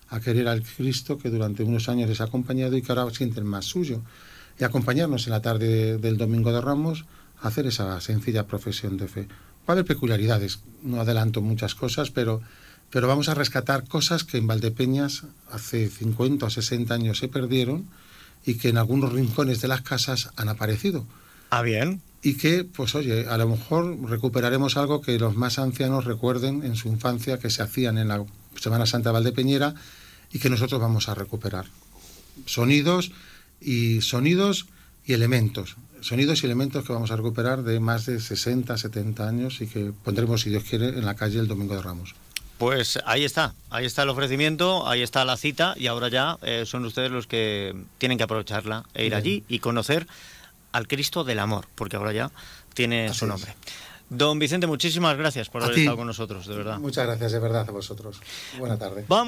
a 0.10 0.20
querer 0.20 0.50
al 0.50 0.62
Cristo 0.64 1.18
que 1.18 1.30
durante 1.30 1.64
unos 1.64 1.88
años 1.88 2.10
les 2.10 2.20
ha 2.20 2.26
acompañado 2.26 2.76
y 2.76 2.82
que 2.82 2.92
ahora 2.92 3.10
sienten 3.14 3.46
más 3.46 3.64
suyo. 3.64 4.02
Y 4.60 4.66
acompañarnos 4.66 5.28
en 5.28 5.32
la 5.32 5.42
tarde 5.42 5.98
del 5.98 6.18
Domingo 6.18 6.52
de 6.52 6.60
Ramos 6.60 7.06
a 7.42 7.48
hacer 7.48 7.68
esa 7.68 8.02
sencilla 8.02 8.48
profesión 8.48 8.98
de 8.98 9.08
fe. 9.08 9.28
Va 9.62 9.70
a 9.70 9.72
haber 9.72 9.86
peculiaridades, 9.86 10.60
no 10.84 11.00
adelanto 11.00 11.42
muchas 11.42 11.74
cosas, 11.74 12.12
pero, 12.12 12.42
pero 12.90 13.08
vamos 13.08 13.30
a 13.30 13.34
rescatar 13.34 13.88
cosas 13.88 14.24
que 14.24 14.38
en 14.38 14.48
Valdepeñas 14.48 15.24
hace 15.52 15.90
50 15.90 16.46
o 16.46 16.50
60 16.50 16.94
años 16.94 17.18
se 17.20 17.28
perdieron 17.28 17.88
y 18.46 18.56
que 18.56 18.70
en 18.70 18.78
algunos 18.78 19.12
rincones 19.12 19.62
de 19.62 19.68
las 19.68 19.82
casas 19.82 20.30
han 20.38 20.50
aparecido. 20.50 21.06
Ah, 21.50 21.62
bien. 21.62 22.02
Y 22.22 22.36
que, 22.36 22.64
pues 22.64 22.96
oye, 22.96 23.28
a 23.28 23.38
lo 23.38 23.48
mejor 23.48 23.98
recuperaremos 24.10 24.78
algo 24.78 25.02
que 25.02 25.20
los 25.20 25.36
más 25.36 25.60
ancianos 25.60 26.06
recuerden 26.06 26.64
en 26.64 26.76
su 26.76 26.88
infancia 26.88 27.40
que 27.40 27.50
se 27.50 27.62
hacían 27.62 27.98
en 27.98 28.08
la 28.08 28.26
Semana 28.56 28.86
Santa 28.86 29.10
de 29.10 29.14
Valdepeñera 29.14 29.76
y 30.32 30.40
que 30.40 30.50
nosotros 30.50 30.82
vamos 30.82 31.10
a 31.10 31.16
recuperar. 31.16 31.66
Sonidos 32.46 33.12
y 33.62 34.02
sonidos 34.02 34.68
y 35.06 35.14
elementos. 35.14 35.76
sonidos 36.02 36.44
y 36.44 36.46
elementos 36.46 36.86
que 36.86 36.94
vamos 36.94 37.12
a 37.12 37.16
recuperar 37.16 37.64
de 37.64 37.80
más 37.80 38.06
de 38.06 38.20
60, 38.20 38.78
70 38.78 39.28
años 39.28 39.62
y 39.62 39.68
que 39.68 39.92
pondremos, 40.04 40.42
si 40.42 40.50
Dios 40.50 40.64
quiere, 40.64 40.90
en 40.90 41.06
la 41.06 41.16
calle 41.16 41.40
el 41.40 41.48
Domingo 41.48 41.76
de 41.76 41.82
Ramos. 41.82 42.16
Pues 42.58 43.00
ahí 43.06 43.24
está, 43.24 43.54
ahí 43.70 43.86
está 43.86 44.04
el 44.04 44.10
ofrecimiento, 44.10 44.88
ahí 44.88 45.04
está 45.04 45.24
la 45.26 45.38
cita 45.38 45.76
y 45.78 45.88
ahora 45.88 46.10
ya 46.10 46.38
eh, 46.42 46.64
son 46.66 46.86
ustedes 46.86 47.12
los 47.12 47.28
que 47.28 47.76
tienen 48.00 48.18
que 48.18 48.24
aprovecharla 48.24 48.84
e 48.94 49.06
ir 49.06 49.14
allí 49.14 49.44
y 49.48 49.60
conocer 49.60 50.08
al 50.72 50.88
Cristo 50.88 51.24
del 51.24 51.40
Amor, 51.40 51.68
porque 51.76 51.98
ahora 51.98 52.14
ya 52.14 52.32
tiene 52.74 53.14
su 53.14 53.28
nombre. 53.28 53.56
Don 54.10 54.40
Vicente, 54.40 54.68
muchísimas 54.68 55.18
gracias 55.18 55.50
por 55.50 55.64
haber 55.64 55.78
estado 55.78 55.98
con 55.98 56.08
nosotros, 56.08 56.48
de 56.48 56.56
verdad. 56.56 56.80
Muchas 56.80 57.06
gracias, 57.06 57.34
de 57.34 57.40
verdad, 57.40 57.66
a 57.68 57.72
vosotros. 57.72 58.20
Buena 58.58 58.78
tarde. 58.78 59.04
Vamos. 59.08 59.26